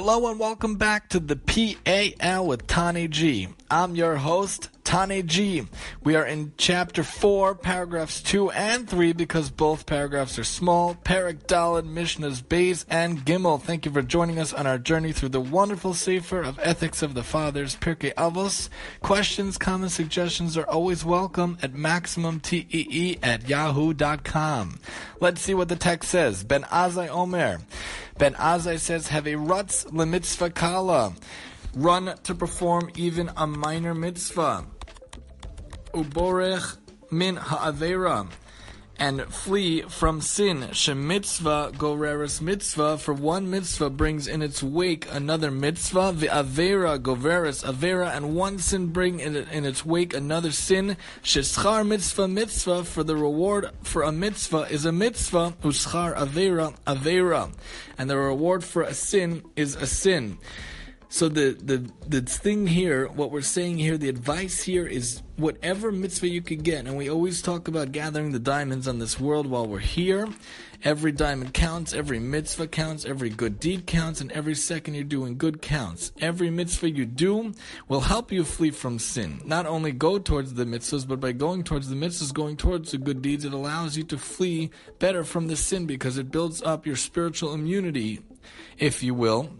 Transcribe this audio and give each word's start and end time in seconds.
Hello 0.00 0.30
and 0.30 0.38
welcome 0.38 0.76
back 0.76 1.08
to 1.08 1.18
the 1.18 1.34
PAL 1.34 2.46
with 2.46 2.68
Tani 2.68 3.08
G. 3.08 3.48
I'm 3.68 3.96
your 3.96 4.14
host, 4.14 4.70
Tani 4.88 5.22
G. 5.22 5.68
We 6.02 6.16
are 6.16 6.24
in 6.24 6.54
chapter 6.56 7.02
4, 7.02 7.56
paragraphs 7.56 8.22
2 8.22 8.50
and 8.52 8.88
3 8.88 9.12
because 9.12 9.50
both 9.50 9.84
paragraphs 9.84 10.38
are 10.38 10.44
small. 10.44 10.94
Perek 10.94 11.44
Daled, 11.44 11.86
Mishnahs 11.86 12.42
Beis, 12.42 12.86
and 12.88 13.18
Gimel. 13.18 13.60
Thank 13.60 13.84
you 13.84 13.92
for 13.92 14.00
joining 14.00 14.38
us 14.38 14.54
on 14.54 14.66
our 14.66 14.78
journey 14.78 15.12
through 15.12 15.28
the 15.28 15.42
wonderful 15.42 15.92
Sefer 15.92 16.40
of 16.40 16.58
Ethics 16.62 17.02
of 17.02 17.12
the 17.12 17.22
Fathers, 17.22 17.76
Pirkei 17.76 18.14
Avos. 18.14 18.70
Questions, 19.02 19.58
comments, 19.58 19.94
suggestions 19.94 20.56
are 20.56 20.66
always 20.66 21.04
welcome 21.04 21.58
at 21.60 21.74
MaximumTEE 21.74 23.18
at 23.22 23.46
yahoo.com. 23.46 24.80
Let's 25.20 25.42
see 25.42 25.52
what 25.52 25.68
the 25.68 25.76
text 25.76 26.08
says. 26.08 26.44
Ben 26.44 26.62
Azai 26.62 27.10
Omer. 27.10 27.58
Ben 28.16 28.32
Azai 28.36 28.78
says, 28.78 29.08
have 29.08 29.26
a 29.26 29.34
rutz 29.34 29.84
lemitzvah 29.92 30.54
kala. 30.54 31.12
Run 31.74 32.16
to 32.24 32.34
perform 32.34 32.88
even 32.96 33.30
a 33.36 33.46
minor 33.46 33.94
mitzvah 33.94 34.64
uborech 36.02 36.76
min 37.10 37.36
ha'avera, 37.36 38.28
and 39.00 39.22
flee 39.32 39.82
from 39.82 40.20
sin. 40.20 40.62
Shemitzvah 40.72 41.72
goreris 41.74 42.40
mitzvah, 42.40 42.98
for 42.98 43.14
one 43.14 43.48
mitzvah 43.48 43.90
brings 43.90 44.26
in 44.26 44.42
its 44.42 44.62
wake 44.62 45.06
another 45.12 45.50
mitzvah. 45.50 46.12
The 46.16 46.26
avera 46.26 46.98
goveris 46.98 47.64
avera, 47.64 48.16
and 48.16 48.34
one 48.34 48.58
sin 48.58 48.88
bring 48.88 49.20
in, 49.20 49.36
in 49.36 49.64
its 49.64 49.86
wake 49.86 50.14
another 50.14 50.50
sin. 50.50 50.96
Sheschar 51.22 51.86
mitzvah 51.86 52.28
mitzvah, 52.28 52.84
for 52.84 53.04
the 53.04 53.16
reward 53.16 53.70
for 53.82 54.02
a 54.02 54.10
mitzvah 54.10 54.66
is 54.70 54.84
a 54.84 54.92
mitzvah. 54.92 55.54
Uschar 55.62 56.16
avera 56.16 56.76
avera, 56.84 57.52
and 57.96 58.10
the 58.10 58.18
reward 58.18 58.64
for 58.64 58.82
a 58.82 58.94
sin 58.94 59.44
is 59.54 59.76
a 59.76 59.86
sin. 59.86 60.38
So 61.10 61.30
the, 61.30 61.56
the 61.62 61.90
the 62.06 62.20
thing 62.20 62.66
here, 62.66 63.08
what 63.08 63.30
we're 63.30 63.40
saying 63.40 63.78
here, 63.78 63.96
the 63.96 64.10
advice 64.10 64.62
here 64.62 64.86
is 64.86 65.22
whatever 65.36 65.90
mitzvah 65.90 66.28
you 66.28 66.42
could 66.42 66.62
get, 66.62 66.86
and 66.86 66.98
we 66.98 67.08
always 67.08 67.40
talk 67.40 67.66
about 67.66 67.92
gathering 67.92 68.32
the 68.32 68.38
diamonds 68.38 68.86
on 68.86 68.98
this 68.98 69.18
world 69.18 69.46
while 69.46 69.66
we're 69.66 69.78
here. 69.78 70.28
Every 70.84 71.10
diamond 71.10 71.54
counts, 71.54 71.94
every 71.94 72.18
mitzvah 72.18 72.68
counts, 72.68 73.06
every 73.06 73.30
good 73.30 73.58
deed 73.58 73.86
counts, 73.86 74.20
and 74.20 74.30
every 74.32 74.54
second 74.54 74.94
you're 74.94 75.04
doing 75.04 75.38
good 75.38 75.62
counts. 75.62 76.12
Every 76.20 76.50
mitzvah 76.50 76.90
you 76.90 77.06
do 77.06 77.54
will 77.88 78.02
help 78.02 78.30
you 78.30 78.44
flee 78.44 78.70
from 78.70 78.98
sin. 78.98 79.40
Not 79.46 79.64
only 79.64 79.92
go 79.92 80.18
towards 80.18 80.54
the 80.54 80.66
mitzvahs, 80.66 81.08
but 81.08 81.20
by 81.20 81.32
going 81.32 81.64
towards 81.64 81.88
the 81.88 81.96
mitzvahs, 81.96 82.34
going 82.34 82.58
towards 82.58 82.90
the 82.90 82.98
good 82.98 83.22
deeds, 83.22 83.46
it 83.46 83.54
allows 83.54 83.96
you 83.96 84.04
to 84.04 84.18
flee 84.18 84.70
better 84.98 85.24
from 85.24 85.48
the 85.48 85.56
sin 85.56 85.86
because 85.86 86.18
it 86.18 86.30
builds 86.30 86.62
up 86.62 86.86
your 86.86 86.96
spiritual 86.96 87.54
immunity, 87.54 88.20
if 88.78 89.02
you 89.02 89.14
will 89.14 89.50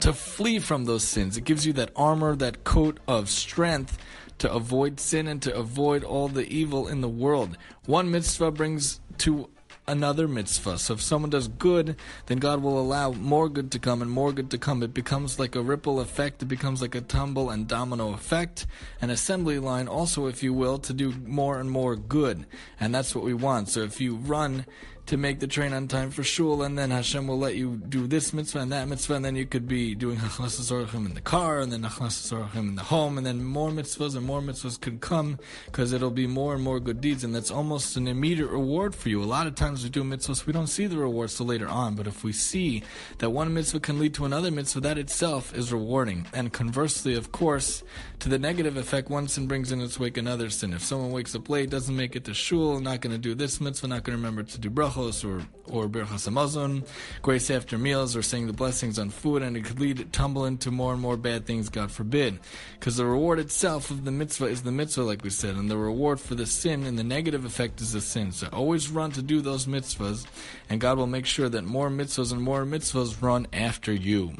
to 0.00 0.12
flee 0.12 0.58
from 0.58 0.84
those 0.84 1.04
sins. 1.04 1.36
It 1.36 1.44
gives 1.44 1.66
you 1.66 1.72
that 1.74 1.90
armor, 1.96 2.36
that 2.36 2.64
coat 2.64 2.98
of 3.06 3.28
strength 3.28 3.98
to 4.38 4.52
avoid 4.52 5.00
sin 5.00 5.26
and 5.26 5.40
to 5.42 5.54
avoid 5.54 6.04
all 6.04 6.28
the 6.28 6.46
evil 6.48 6.88
in 6.88 7.00
the 7.00 7.08
world. 7.08 7.56
One 7.86 8.10
mitzvah 8.10 8.50
brings 8.50 9.00
to 9.18 9.48
another 9.88 10.26
mitzvah. 10.26 10.78
So 10.78 10.94
if 10.94 11.02
someone 11.02 11.30
does 11.30 11.48
good, 11.48 11.96
then 12.26 12.38
God 12.38 12.62
will 12.62 12.78
allow 12.78 13.12
more 13.12 13.48
good 13.48 13.70
to 13.72 13.78
come 13.78 14.02
and 14.02 14.10
more 14.10 14.32
good 14.32 14.50
to 14.50 14.58
come. 14.58 14.82
It 14.82 14.92
becomes 14.92 15.38
like 15.38 15.54
a 15.54 15.62
ripple 15.62 16.00
effect. 16.00 16.42
It 16.42 16.46
becomes 16.46 16.82
like 16.82 16.94
a 16.94 17.00
tumble 17.00 17.50
and 17.50 17.68
domino 17.68 18.12
effect, 18.12 18.66
an 19.00 19.10
assembly 19.10 19.58
line 19.58 19.88
also, 19.88 20.26
if 20.26 20.42
you 20.42 20.52
will, 20.52 20.78
to 20.78 20.92
do 20.92 21.12
more 21.24 21.58
and 21.58 21.70
more 21.70 21.96
good. 21.96 22.46
And 22.80 22.94
that's 22.94 23.14
what 23.14 23.24
we 23.24 23.34
want. 23.34 23.68
So 23.68 23.80
if 23.80 24.00
you 24.00 24.16
run 24.16 24.66
to 25.06 25.16
make 25.16 25.38
the 25.38 25.46
train 25.46 25.72
on 25.72 25.86
time 25.86 26.10
for 26.10 26.24
shul, 26.24 26.62
and 26.62 26.76
then 26.76 26.90
Hashem 26.90 27.26
will 27.26 27.38
let 27.38 27.54
you 27.54 27.76
do 27.88 28.06
this 28.06 28.32
mitzvah 28.32 28.58
and 28.58 28.72
that 28.72 28.88
mitzvah, 28.88 29.14
and 29.14 29.24
then 29.24 29.36
you 29.36 29.46
could 29.46 29.68
be 29.68 29.94
doing 29.94 30.18
hachnas 30.18 30.94
in 30.94 31.14
the 31.14 31.20
car, 31.20 31.60
and 31.60 31.72
then 31.72 31.82
hachnas 31.82 32.56
in 32.56 32.74
the 32.74 32.82
home, 32.82 33.16
and 33.16 33.26
then 33.26 33.44
more 33.44 33.70
mitzvahs 33.70 34.16
and 34.16 34.26
more 34.26 34.40
mitzvahs 34.40 34.80
could 34.80 35.00
come 35.00 35.38
because 35.66 35.92
it'll 35.92 36.10
be 36.10 36.26
more 36.26 36.54
and 36.54 36.62
more 36.64 36.80
good 36.80 37.00
deeds, 37.00 37.22
and 37.22 37.34
that's 37.34 37.50
almost 37.50 37.96
an 37.96 38.08
immediate 38.08 38.48
reward 38.48 38.94
for 38.94 39.08
you. 39.08 39.22
A 39.22 39.24
lot 39.24 39.46
of 39.46 39.54
times 39.54 39.84
we 39.84 39.90
do 39.90 40.02
mitzvahs, 40.02 40.44
we 40.44 40.52
don't 40.52 40.66
see 40.66 40.86
the 40.86 40.98
rewards 40.98 41.36
till 41.36 41.46
later 41.46 41.68
on, 41.68 41.94
but 41.94 42.08
if 42.08 42.24
we 42.24 42.32
see 42.32 42.82
that 43.18 43.30
one 43.30 43.54
mitzvah 43.54 43.80
can 43.80 44.00
lead 44.00 44.14
to 44.14 44.24
another 44.24 44.50
mitzvah, 44.50 44.80
that 44.80 44.98
itself 44.98 45.54
is 45.54 45.72
rewarding. 45.72 46.26
And 46.32 46.52
conversely, 46.52 47.14
of 47.14 47.30
course, 47.30 47.84
to 48.18 48.28
the 48.28 48.38
negative 48.38 48.76
effect, 48.76 49.08
one 49.08 49.28
sin 49.28 49.46
brings 49.46 49.70
in 49.70 49.80
its 49.80 50.00
wake 50.00 50.16
another 50.16 50.50
sin. 50.50 50.72
If 50.72 50.82
someone 50.82 51.12
wakes 51.12 51.34
up 51.36 51.48
late, 51.48 51.70
doesn't 51.70 51.94
make 51.94 52.16
it 52.16 52.24
to 52.24 52.34
shul, 52.34 52.80
not 52.80 53.00
going 53.00 53.14
to 53.14 53.18
do 53.18 53.34
this 53.34 53.60
mitzvah, 53.60 53.86
not 53.88 54.02
going 54.02 54.16
to 54.16 54.20
remember 54.22 54.42
to 54.42 54.58
do 54.58 54.68
bracha 54.68 54.95
brachos 54.96 55.24
or 55.24 55.46
or 55.68 55.88
birchas 55.88 56.28
hamazon, 56.28 56.86
grace 57.22 57.50
after 57.50 57.76
meals, 57.76 58.14
or 58.14 58.22
saying 58.22 58.46
the 58.46 58.52
blessings 58.52 59.00
on 59.00 59.10
food, 59.10 59.42
and 59.42 59.56
it 59.56 59.64
could 59.64 59.80
lead 59.80 60.12
tumble 60.12 60.44
into 60.44 60.70
more 60.70 60.92
and 60.92 61.02
more 61.02 61.16
bad 61.16 61.44
things. 61.44 61.68
God 61.68 61.90
forbid, 61.90 62.38
because 62.78 62.96
the 62.96 63.04
reward 63.04 63.40
itself 63.40 63.90
of 63.90 64.04
the 64.04 64.12
mitzvah 64.12 64.46
is 64.46 64.62
the 64.62 64.70
mitzvah, 64.70 65.02
like 65.02 65.24
we 65.24 65.30
said, 65.30 65.56
and 65.56 65.68
the 65.68 65.76
reward 65.76 66.20
for 66.20 66.36
the 66.36 66.46
sin 66.46 66.84
and 66.84 66.96
the 66.96 67.02
negative 67.02 67.44
effect 67.44 67.80
is 67.80 67.92
the 67.92 68.00
sin. 68.00 68.30
So 68.30 68.48
always 68.52 68.90
run 68.90 69.10
to 69.12 69.22
do 69.22 69.40
those 69.40 69.66
mitzvahs, 69.66 70.24
and 70.68 70.80
God 70.80 70.98
will 70.98 71.08
make 71.08 71.26
sure 71.26 71.48
that 71.48 71.64
more 71.64 71.90
mitzvahs 71.90 72.32
and 72.32 72.42
more 72.42 72.64
mitzvahs 72.64 73.20
run 73.20 73.48
after 73.52 73.92
you. 73.92 74.34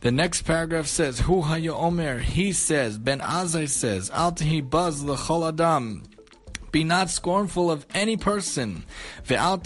The 0.00 0.10
next 0.10 0.42
paragraph 0.42 0.86
says, 0.86 1.20
Hu 1.20 1.42
Omer. 1.42 2.18
He 2.18 2.52
says, 2.52 2.98
Ben 2.98 3.20
Azai 3.20 3.68
says, 3.68 4.10
Al 4.10 4.32
tehi 4.32 4.68
baz 4.68 5.04
l'chol 5.04 5.48
adam. 5.48 6.02
Be 6.74 6.82
not 6.82 7.08
scornful 7.08 7.70
of 7.70 7.86
any 7.94 8.16
person. 8.16 8.82
Be 9.28 9.36
not 9.36 9.62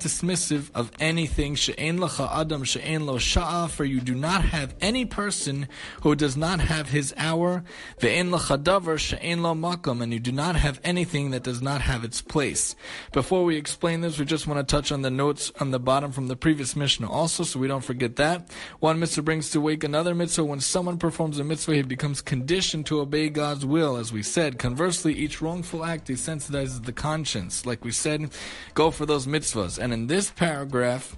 dismissive 0.00 0.70
of 0.74 0.90
anything. 0.98 1.52
adam 1.52 2.64
sha'a. 2.64 3.70
For 3.70 3.84
you 3.84 4.00
do 4.00 4.16
not 4.16 4.44
have 4.46 4.74
any 4.80 5.04
person 5.04 5.68
who 6.00 6.16
does 6.16 6.36
not 6.36 6.58
have 6.58 6.88
his 6.88 7.14
hour. 7.16 7.62
makam. 8.00 10.02
And 10.02 10.12
you 10.12 10.18
do 10.18 10.32
not 10.32 10.56
have 10.56 10.80
anything 10.82 11.30
that 11.30 11.44
does 11.44 11.62
not 11.62 11.82
have 11.82 12.02
its 12.02 12.20
place. 12.20 12.74
Before 13.12 13.44
we 13.44 13.56
explain 13.56 14.00
this, 14.00 14.18
we 14.18 14.24
just 14.24 14.48
want 14.48 14.58
to 14.58 14.76
touch 14.76 14.90
on 14.90 15.02
the 15.02 15.12
notes 15.12 15.52
on 15.60 15.70
the 15.70 15.78
bottom 15.78 16.10
from 16.10 16.26
the 16.26 16.34
previous 16.34 16.74
Mishnah 16.74 17.08
also, 17.08 17.44
so 17.44 17.60
we 17.60 17.68
don't 17.68 17.84
forget 17.84 18.16
that. 18.16 18.50
One 18.80 18.98
mitzvah 18.98 19.22
brings 19.22 19.50
to 19.50 19.60
wake 19.60 19.84
another 19.84 20.12
mitzvah. 20.12 20.42
When 20.42 20.58
someone 20.58 20.98
performs 20.98 21.38
a 21.38 21.44
mitzvah, 21.44 21.76
he 21.76 21.82
becomes 21.82 22.20
conditioned 22.20 22.86
to 22.86 22.98
obey 22.98 23.28
God's 23.28 23.64
will, 23.64 23.96
as 23.96 24.12
we 24.12 24.24
said. 24.24 24.58
Conversely, 24.72 25.12
each 25.12 25.42
wrongful 25.42 25.84
act 25.84 26.08
desensitizes 26.08 26.86
the 26.86 26.94
conscience. 26.94 27.66
Like 27.66 27.84
we 27.84 27.92
said, 27.92 28.30
go 28.72 28.90
for 28.90 29.04
those 29.04 29.26
mitzvahs. 29.26 29.78
And 29.78 29.92
in 29.92 30.06
this 30.06 30.30
paragraph, 30.30 31.14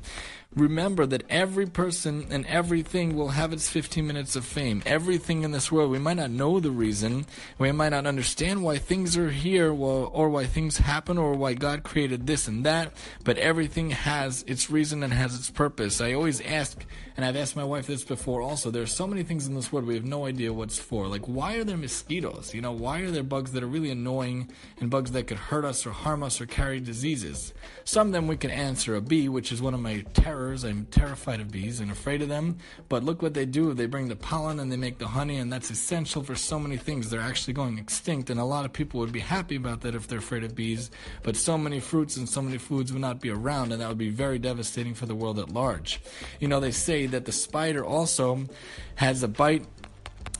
remember 0.57 1.05
that 1.07 1.25
every 1.29 1.67
person 1.67 2.27
and 2.31 2.47
everything 2.47 3.17
will 3.17 3.31
have 3.31 3.53
its 3.53 3.69
15 3.69 4.07
minutes 4.07 4.37
of 4.37 4.45
fame. 4.45 4.83
Everything 4.87 5.43
in 5.43 5.51
this 5.51 5.73
world, 5.73 5.91
we 5.91 5.99
might 5.99 6.17
not 6.17 6.31
know 6.31 6.61
the 6.61 6.71
reason, 6.71 7.27
we 7.59 7.73
might 7.73 7.89
not 7.89 8.07
understand 8.07 8.63
why 8.63 8.79
things 8.79 9.17
are 9.17 9.31
here 9.31 9.73
or 9.73 10.29
why 10.29 10.45
things 10.45 10.79
happen 10.79 11.19
or 11.19 11.35
why 11.35 11.55
God 11.55 11.83
created 11.83 12.27
this 12.27 12.47
and 12.47 12.65
that, 12.65 12.93
but 13.25 13.39
everything 13.39 13.91
has 13.91 14.45
its 14.47 14.71
reason 14.71 15.03
and 15.03 15.13
has 15.13 15.35
its 15.35 15.51
purpose. 15.51 16.01
I 16.01 16.13
always 16.13 16.41
ask, 16.41 16.85
and 17.17 17.25
I've 17.25 17.37
asked 17.37 17.57
my 17.57 17.65
wife 17.65 17.87
this 17.87 18.05
before 18.05 18.41
also, 18.41 18.71
there 18.71 18.83
are 18.83 18.87
so 18.87 19.07
many 19.07 19.25
things 19.25 19.47
in 19.47 19.55
this 19.55 19.73
world 19.73 19.87
we 19.87 19.95
have 19.95 20.05
no 20.05 20.27
idea 20.27 20.53
what's 20.53 20.79
for. 20.79 21.09
Like, 21.09 21.27
why 21.27 21.55
are 21.55 21.65
there 21.65 21.77
mosquitoes? 21.77 22.55
You 22.55 22.61
know, 22.61 22.73
why 22.73 23.01
are 23.01 23.11
there 23.11 23.23
bugs 23.25 23.53
that 23.53 23.63
are 23.63 23.69
really 23.69 23.91
annoying 23.91 24.51
and 24.79 24.91
bugs 24.91 25.13
that 25.13 25.27
could 25.27 25.39
hurt 25.39 25.65
us 25.65 25.87
or 25.87 25.91
harm 25.91 26.23
us 26.23 26.41
or 26.41 26.47
carry 26.47 26.79
diseases? 26.79 27.53
Some 27.85 28.09
of 28.09 28.13
them 28.13 28.29
we 28.29 28.37
can 28.37 28.51
answer 28.51 28.95
a 28.95 29.01
bee, 29.01 29.29
which 29.29 29.51
is 29.51 29.61
one 29.61 29.75
of 29.75 29.81
my 29.81 30.05
terrors 30.13 30.44
I'm 30.45 30.87
terrified 30.87 31.41
of 31.41 31.51
bees 31.51 31.81
and 31.81 31.91
afraid 31.91 32.21
of 32.21 32.29
them. 32.29 32.59
But 32.89 33.05
look 33.05 33.23
what 33.23 33.33
they 33.33 33.47
do. 33.47 33.73
They 33.73 33.87
bring 33.87 34.09
the 34.09 34.17
pollen 34.17 34.61
and 34.61 34.71
they 34.71 34.77
make 34.77 34.99
the 34.99 35.07
honey, 35.07 35.37
and 35.37 35.53
that's 35.53 35.71
essential 35.71 36.23
for 36.23 36.35
so 36.35 36.59
many 36.59 36.77
things. 36.77 37.09
They're 37.09 37.21
actually 37.21 37.55
going 37.55 37.79
extinct, 37.79 38.29
and 38.31 38.39
a 38.39 38.45
lot 38.45 38.65
of 38.65 38.73
people 38.73 39.01
would 39.01 39.13
be 39.13 39.21
happy 39.21 39.57
about 39.57 39.81
that 39.83 39.95
if 39.95 40.07
they're 40.07 40.19
afraid 40.19 40.45
of 40.45 40.55
bees. 40.55 40.91
But 41.23 41.37
so 41.37 41.57
many 41.57 41.81
fruits 41.81 42.17
and 42.17 42.29
so 42.29 42.43
many 42.43 42.59
foods 42.59 42.93
would 42.93 43.01
not 43.01 43.21
be 43.21 43.31
around, 43.31 43.73
and 43.73 43.81
that 43.81 43.89
would 43.89 43.99
be 43.99 44.11
very 44.11 44.39
devastating 44.39 44.95
for 44.95 45.07
the 45.07 45.15
world 45.15 45.39
at 45.39 45.49
large. 45.49 46.01
You 46.41 46.49
know, 46.49 46.61
they 46.61 46.73
say 46.73 47.07
that 47.07 47.25
the 47.25 47.33
spider 47.33 47.85
also 47.85 48.45
has 48.97 49.23
a 49.23 49.29
bite 49.29 49.67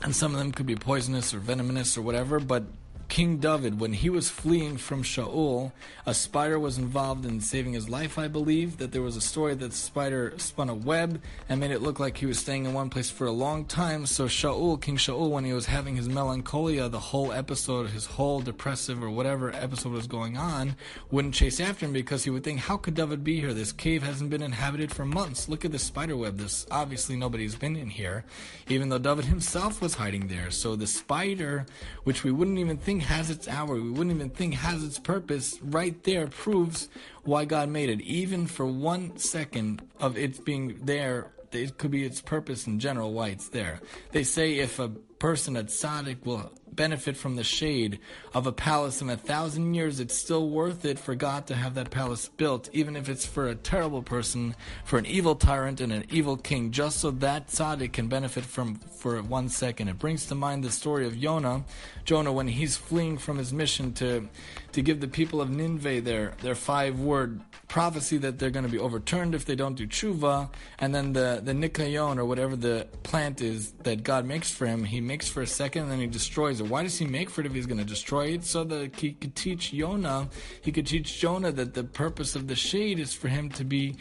and 0.01 0.15
some 0.15 0.33
of 0.33 0.39
them 0.39 0.51
could 0.51 0.65
be 0.65 0.75
poisonous 0.75 1.33
or 1.33 1.39
venomous 1.39 1.97
or 1.97 2.01
whatever, 2.01 2.39
but 2.39 2.63
King 3.07 3.37
David, 3.37 3.79
when 3.79 3.93
he 3.93 4.09
was 4.09 4.29
fleeing 4.29 4.77
from 4.77 5.03
Shaul, 5.03 5.71
a 6.05 6.13
spider 6.13 6.59
was 6.59 6.77
involved 6.77 7.25
in 7.25 7.39
saving 7.39 7.73
his 7.73 7.87
life, 7.87 8.17
I 8.17 8.27
believe. 8.27 8.77
That 8.77 8.91
there 8.91 9.01
was 9.01 9.15
a 9.15 9.21
story 9.21 9.53
that 9.55 9.71
the 9.71 9.75
spider 9.75 10.33
spun 10.37 10.69
a 10.69 10.75
web 10.75 11.21
and 11.47 11.59
made 11.59 11.71
it 11.71 11.81
look 11.81 11.99
like 11.99 12.17
he 12.17 12.25
was 12.25 12.39
staying 12.39 12.65
in 12.65 12.73
one 12.73 12.89
place 12.89 13.09
for 13.09 13.27
a 13.27 13.31
long 13.31 13.65
time. 13.65 14.05
So 14.05 14.25
Shaul, 14.25 14.81
King 14.81 14.97
Shaul, 14.97 15.29
when 15.29 15.45
he 15.45 15.53
was 15.53 15.67
having 15.67 15.95
his 15.95 16.09
melancholia, 16.09 16.89
the 16.89 16.99
whole 16.99 17.31
episode, 17.31 17.89
his 17.89 18.05
whole 18.05 18.41
depressive 18.41 19.03
or 19.03 19.09
whatever 19.09 19.53
episode 19.53 19.93
was 19.93 20.07
going 20.07 20.37
on, 20.37 20.75
wouldn't 21.11 21.35
chase 21.35 21.59
after 21.59 21.85
him 21.85 21.93
because 21.93 22.23
he 22.23 22.29
would 22.29 22.43
think, 22.43 22.59
how 22.59 22.77
could 22.77 22.95
David 22.95 23.23
be 23.23 23.39
here? 23.39 23.53
This 23.53 23.71
cave 23.71 24.03
hasn't 24.03 24.29
been 24.29 24.41
inhabited 24.41 24.91
for 24.91 25.05
months. 25.05 25.47
Look 25.47 25.63
at 25.63 25.71
this 25.71 25.83
spider 25.83 26.17
web. 26.17 26.37
This 26.37 26.65
obviously 26.71 27.15
nobody's 27.15 27.55
been 27.55 27.75
in 27.75 27.89
here, 27.89 28.25
even 28.67 28.89
though 28.89 28.97
David 28.97 29.25
himself 29.25 29.81
was 29.81 29.93
hiding 29.93 30.27
there. 30.27 30.51
So 30.51 30.75
the 30.75 30.87
spider, 30.87 31.65
which 32.03 32.23
we 32.23 32.31
wouldn't 32.31 32.59
even 32.59 32.77
think 32.77 32.94
has 33.01 33.29
its 33.29 33.47
hour. 33.47 33.75
We 33.75 33.89
wouldn't 33.89 34.15
even 34.15 34.29
think 34.29 34.55
has 34.55 34.83
its 34.83 34.99
purpose. 34.99 35.59
Right 35.61 36.01
there 36.03 36.27
proves 36.27 36.89
why 37.23 37.45
God 37.45 37.69
made 37.69 37.89
it. 37.89 38.01
Even 38.01 38.47
for 38.47 38.65
one 38.65 39.17
second 39.17 39.81
of 39.99 40.17
its 40.17 40.39
being 40.39 40.79
there, 40.83 41.31
it 41.51 41.77
could 41.77 41.91
be 41.91 42.03
its 42.03 42.21
purpose 42.21 42.67
in 42.67 42.79
general 42.79 43.13
why 43.13 43.29
it's 43.29 43.49
there. 43.49 43.79
They 44.11 44.23
say 44.23 44.55
if 44.59 44.79
a 44.79 44.89
person 44.89 45.55
at 45.55 45.67
tzaddik 45.67 46.25
will 46.25 46.51
benefit 46.75 47.17
from 47.17 47.35
the 47.35 47.43
shade 47.43 47.99
of 48.33 48.47
a 48.47 48.51
palace 48.51 49.01
in 49.01 49.09
a 49.09 49.17
thousand 49.17 49.73
years, 49.73 49.99
it's 49.99 50.15
still 50.15 50.49
worth 50.49 50.85
it 50.85 50.99
for 50.99 51.15
God 51.15 51.47
to 51.47 51.55
have 51.55 51.75
that 51.75 51.91
palace 51.91 52.27
built, 52.27 52.69
even 52.73 52.95
if 52.95 53.09
it's 53.09 53.25
for 53.25 53.47
a 53.47 53.55
terrible 53.55 54.01
person, 54.01 54.55
for 54.83 54.97
an 54.97 55.05
evil 55.05 55.35
tyrant 55.35 55.81
and 55.81 55.91
an 55.91 56.05
evil 56.09 56.37
king, 56.37 56.71
just 56.71 56.99
so 56.99 57.11
that 57.11 57.47
tzaddik 57.47 57.93
can 57.93 58.07
benefit 58.07 58.43
from 58.43 58.75
for 58.75 59.21
one 59.21 59.49
second. 59.49 59.87
It 59.87 59.99
brings 59.99 60.25
to 60.27 60.35
mind 60.35 60.63
the 60.63 60.71
story 60.71 61.05
of 61.05 61.19
Jonah, 61.19 61.63
Jonah 62.03 62.31
when 62.31 62.47
he's 62.47 62.77
fleeing 62.77 63.17
from 63.17 63.37
his 63.37 63.53
mission 63.53 63.93
to 63.93 64.27
to 64.71 64.81
give 64.81 64.99
the 64.99 65.07
people 65.07 65.41
of 65.41 65.49
Nineveh 65.49 66.01
their 66.01 66.33
their 66.41 66.55
five 66.55 66.99
word 66.99 67.41
prophecy 67.75 68.17
that 68.17 68.39
they're 68.39 68.55
going 68.57 68.63
to 68.65 68.71
be 68.71 68.79
overturned 68.79 69.35
if 69.35 69.43
they 69.43 69.53
don't 69.53 69.75
do 69.75 69.85
tshuva, 69.85 70.49
and 70.79 70.95
then 70.95 71.11
the 71.11 71.41
the 71.43 71.53
kikayon 71.53 72.17
or 72.17 72.23
whatever 72.23 72.55
the 72.55 72.87
plant 73.03 73.41
is 73.41 73.73
that 73.83 74.01
God 74.01 74.23
makes 74.25 74.49
for 74.49 74.65
him, 74.65 74.85
he 74.85 75.01
makes 75.01 75.27
for 75.27 75.41
a 75.41 75.47
second 75.61 75.81
and 75.83 75.91
then 75.91 75.99
he 75.99 76.07
destroys 76.07 76.61
it. 76.61 76.67
Why 76.67 76.83
does 76.83 76.97
he 76.97 77.05
make 77.05 77.29
for 77.29 77.41
it 77.41 77.47
if 77.47 77.53
he's 77.53 77.65
going 77.65 77.83
to 77.87 77.91
destroy 77.97 78.27
it? 78.27 78.45
So 78.45 78.63
that 78.63 78.95
he 78.95 79.11
could 79.11 79.35
teach 79.35 79.73
Jonah, 79.73 80.29
he 80.61 80.71
could 80.71 80.87
teach 80.87 81.19
Jonah 81.19 81.51
that 81.51 81.73
the 81.73 81.83
purpose 81.83 82.33
of 82.33 82.47
the 82.47 82.55
shade 82.55 82.97
is 82.97 83.13
for 83.13 83.27
him 83.27 83.49
to 83.49 83.65
be 83.65 83.97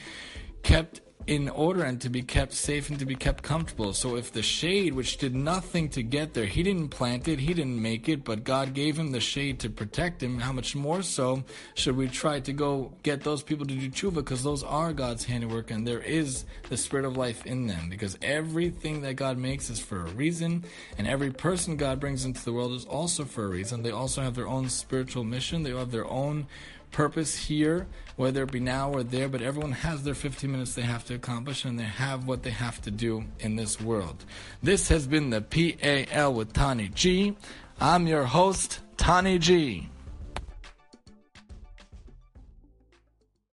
kept 0.63 1.01
in 1.27 1.49
order 1.49 1.83
and 1.83 2.01
to 2.03 2.11
be 2.11 2.23
kept 2.23 2.53
safe 2.53 2.91
and 2.91 2.99
to 2.99 3.07
be 3.07 3.15
kept 3.15 3.43
comfortable. 3.43 3.93
So 3.93 4.17
if 4.17 4.33
the 4.33 4.43
shade, 4.43 4.95
which 4.95 5.17
did 5.17 5.35
nothing 5.35 5.89
to 5.91 6.03
get 6.03 6.35
there, 6.35 6.45
he 6.45 6.63
didn't 6.63 6.89
plant 6.89 7.29
it, 7.29 7.39
he 7.39 7.55
didn't 7.55 7.81
make 7.81 8.09
it, 8.09 8.25
but 8.25 8.45
God 8.45 8.75
gave 8.75 8.99
him 8.99 9.13
the 9.13 9.21
shade 9.21 9.59
to 9.61 9.71
protect 9.71 10.23
him, 10.23 10.39
how 10.41 10.53
much 10.53 10.77
more 10.77 11.03
so 11.03 11.45
should 11.75 11.97
we 11.97 12.09
try 12.09 12.41
to 12.41 12.53
go 12.53 12.93
get 13.03 13.23
those 13.23 13.43
people 13.43 13.65
to 13.67 13.75
do 13.75 13.91
tshuva 13.91 14.17
because 14.17 14.43
those 14.43 14.63
are 14.63 14.93
God's 14.93 15.25
handiwork 15.25 15.71
and 15.71 15.87
there 15.87 16.01
is 16.01 16.45
the 16.69 16.77
spirit 16.77 17.07
of 17.07 17.17
life 17.17 17.47
in 17.47 17.67
them 17.67 17.89
because 17.89 18.19
everything 18.21 19.01
that 19.03 19.15
God 19.15 19.39
makes 19.39 19.71
is 19.71 19.79
for 19.79 20.01
a 20.01 20.11
reason 20.11 20.65
and 20.99 21.07
every 21.07 21.31
person 21.31 21.77
God 21.77 22.01
brings 22.01 22.25
into 22.25 22.45
the 22.45 22.53
world 22.53 22.73
is 22.73 22.85
also 22.85 23.25
for 23.25 23.45
a 23.45 23.49
reason. 23.49 23.83
They 23.83 23.91
also 23.91 24.23
have 24.23 24.35
their 24.35 24.49
own 24.49 24.69
spiritual 24.69 25.25
mission, 25.25 25.63
they 25.63 25.75
have 25.75 25.91
their 25.91 26.07
own 26.07 26.47
purpose 26.95 27.35
here, 27.37 27.89
whether 28.15 28.45
it 28.45 28.53
be 28.53 28.61
now 28.61 28.89
or 28.93 29.03
there, 29.03 29.29
but 29.29 29.43
everyone 29.43 29.73
has 29.73 30.05
their 30.05 30.15
15 30.15 30.51
minutes 30.51 30.75
they 30.75 30.83
have 30.83 31.05
to 31.05 31.15
accomplish 31.15 31.65
and 31.65 31.79
they 31.79 31.83
have 31.83 32.29
what 32.29 32.45
they 32.45 32.51
have 32.51 32.81
to 32.83 32.91
do 32.91 33.25
in 33.41 33.57
this 33.57 33.81
world. 33.81 34.25
This 34.63 34.89
has 34.89 35.09
been 35.09 35.31
the 35.31 35.41
PAL 35.41 36.33
with 36.33 36.53
Tani 36.53 36.89
G. 36.95 37.37
I'm 37.81 38.07
your 38.07 38.25
host, 38.25 38.79
Tani 38.97 39.41
G. 39.41 39.89